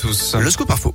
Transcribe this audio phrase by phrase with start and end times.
[0.00, 0.34] tous.
[0.34, 0.94] Le scoop info.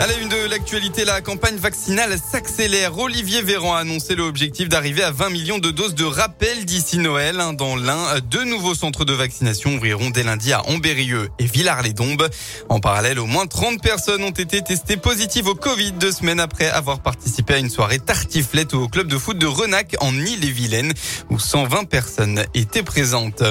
[0.00, 2.98] À la une de l'actualité, la campagne vaccinale s'accélère.
[2.98, 7.36] Olivier Véran a annoncé l'objectif d'arriver à 20 millions de doses de rappel d'ici Noël.
[7.58, 12.28] Dans l'un, deux nouveaux centres de vaccination ouvriront dès lundi à Ambérieux et Villars-les-Dombes.
[12.70, 16.68] En parallèle, au moins 30 personnes ont été testées positives au Covid deux semaines après
[16.68, 20.92] avoir participé à une soirée tartiflette au club de foot de Renac en Ille-et-Vilaine
[21.30, 23.42] où 120 personnes étaient présentes.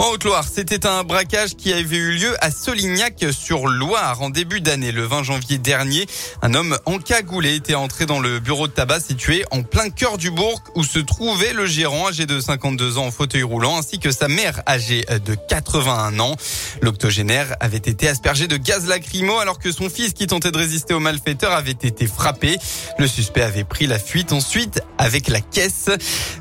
[0.00, 4.62] En Haute-Loire, c'était un braquage qui avait eu lieu à Solignac sur Loire en début
[4.62, 4.92] d'année.
[4.92, 6.06] Le 20 janvier dernier,
[6.40, 10.30] un homme encagoulé était entré dans le bureau de tabac situé en plein cœur du
[10.30, 14.10] bourg où se trouvait le gérant âgé de 52 ans en fauteuil roulant ainsi que
[14.10, 16.34] sa mère âgée de 81 ans.
[16.80, 20.94] L'octogénaire avait été aspergé de gaz lacrymo alors que son fils qui tentait de résister
[20.94, 22.56] aux malfaiteurs avait été frappé.
[22.98, 25.88] Le suspect avait pris la fuite ensuite avec la caisse.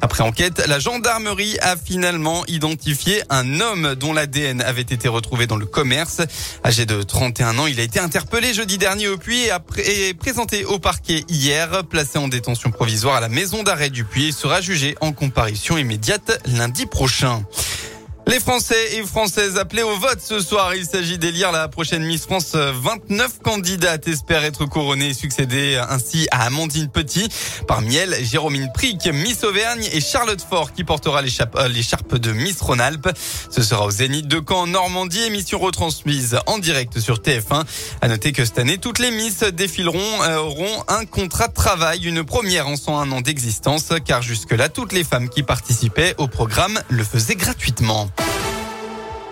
[0.01, 5.55] Après enquête, la gendarmerie a finalement identifié un homme dont l'ADN avait été retrouvé dans
[5.55, 6.21] le commerce.
[6.65, 10.77] Âgé de 31 ans, il a été interpellé jeudi dernier au Puy et, présenté au
[10.77, 11.83] parquet hier.
[11.89, 15.77] Placé en détention provisoire à la maison d'arrêt du Puy, il sera jugé en comparution
[15.77, 17.45] immédiate lundi prochain.
[18.30, 20.75] Les Français et Françaises appelés au vote ce soir.
[20.75, 22.53] Il s'agit d'élire la prochaine Miss France.
[22.53, 27.27] 29 candidates espèrent être couronnées et succéder ainsi à Amandine Petit.
[27.67, 32.61] Parmi elles, Jérôme Prick, Miss Auvergne et Charlotte Fort qui portera euh, l'écharpe de Miss
[32.61, 33.09] Rhône-Alpes.
[33.50, 37.66] Ce sera au Zénith de Caen en Normandie, émission retransmise en direct sur TF1.
[38.02, 42.05] À noter que cette année, toutes les Miss défileront, euh, auront un contrat de travail,
[42.05, 46.80] une première en 101 ans d'existence, car jusque-là, toutes les femmes qui participaient au programme
[46.89, 48.07] le faisaient gratuitement.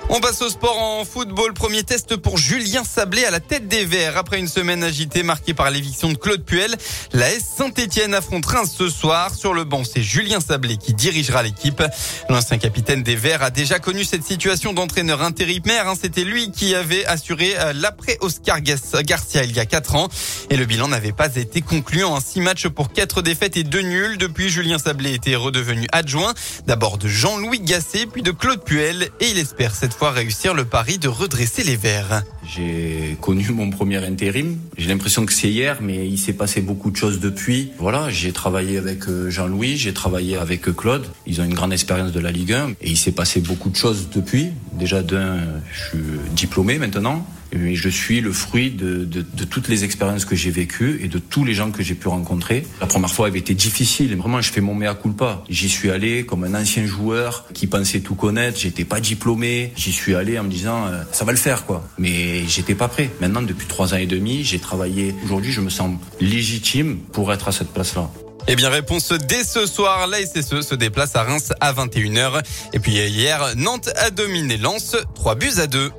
[0.09, 1.53] On passe au sport en football.
[1.53, 4.15] Premier test pour Julien Sablé à la tête des Verts.
[4.15, 6.77] Après une semaine agitée marquée par l'éviction de Claude Puel,
[7.11, 9.35] la S Saint-Etienne affronte Reims ce soir.
[9.35, 11.83] Sur le banc, c'est Julien Sablé qui dirigera l'équipe.
[12.29, 15.89] L'ancien capitaine des Verts a déjà connu cette situation d'entraîneur intérimaire.
[15.89, 15.95] Hein.
[16.01, 20.07] C'était lui qui avait assuré euh, l'après Oscar Garcia il y a quatre ans.
[20.49, 22.15] Et le bilan n'avait pas été concluant.
[22.15, 24.17] Un six matchs pour quatre défaites et deux nuls.
[24.17, 26.33] Depuis, Julien Sablé était redevenu adjoint.
[26.65, 29.09] D'abord de Jean-Louis Gasset, puis de Claude Puel.
[29.19, 32.21] Et il espère cette fois réussir le pari de redresser les Verts.
[32.45, 34.59] J'ai connu mon premier intérim.
[34.77, 37.71] J'ai l'impression que c'est hier, mais il s'est passé beaucoup de choses depuis.
[37.79, 41.07] Voilà, j'ai travaillé avec euh, Jean-Louis, j'ai travaillé avec Claude.
[41.25, 43.75] Ils ont une grande expérience de la Ligue 1 et il s'est passé beaucoup de
[43.75, 44.51] choses depuis.
[44.73, 45.39] Déjà d'un,
[45.73, 47.25] je suis diplômé maintenant.
[47.65, 49.05] Et je suis le fruit de,
[49.49, 52.65] toutes les expériences que j'ai vécues et de tous les gens que j'ai pu rencontrer.
[52.81, 54.15] La première fois avait été difficile.
[54.15, 55.43] Vraiment, je fais mon mea culpa.
[55.49, 58.59] J'y suis allé comme un ancien joueur qui pensait tout connaître.
[58.59, 59.71] J'étais pas diplômé.
[59.75, 61.87] J'y suis allé en me disant euh, ça va le faire quoi.
[61.97, 63.09] Mais j'étais pas prêt.
[63.21, 65.15] Maintenant, depuis trois ans et demi, j'ai travaillé.
[65.23, 68.09] Aujourd'hui, je me sens légitime pour être à cette place-là.
[68.49, 70.07] Eh bien, réponse dès ce soir.
[70.07, 72.41] La SSE se déplace à Reims à 21h.
[72.71, 75.91] Et puis hier, Nantes a dominé Lens, 3 buts à 2.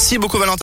[0.00, 0.56] Merci beaucoup Valentin.